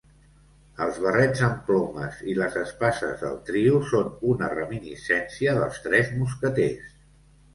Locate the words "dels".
5.59-5.79